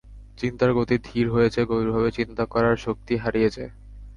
চিন্তার 0.37 0.71
গতি 0.77 0.95
ধীর 1.07 1.25
হয়ে 1.29 1.49
যায়, 1.53 1.67
গভীরভাবে 1.71 2.09
চিন্তা 2.11 2.43
করার 2.53 2.75
শক্তি 2.85 3.13
হারিয়ে 3.23 3.49
যায়। 3.49 3.71